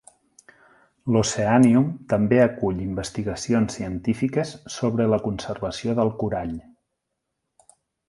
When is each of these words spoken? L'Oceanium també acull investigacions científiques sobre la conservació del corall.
L'Oceanium 1.15 1.91
també 2.13 2.39
acull 2.47 2.81
investigacions 2.87 3.77
científiques 3.81 4.57
sobre 4.79 5.09
la 5.15 5.23
conservació 5.29 5.99
del 6.01 6.15
corall. 6.25 6.61